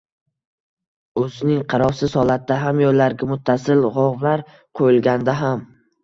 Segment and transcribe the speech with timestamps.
[1.23, 4.43] O‘zining qarovsiz holatida ham, yo‘llarga muttasil g‘ovlar
[4.81, 5.63] qo‘yilganda ham